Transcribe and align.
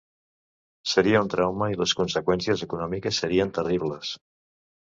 Seria 0.93 1.19
un 1.25 1.29
trauma 1.33 1.67
i 1.75 1.79
les 1.83 1.93
conseqüències 2.01 2.65
econòmiques 2.69 3.23
serien 3.25 3.55
terribles. 3.61 4.19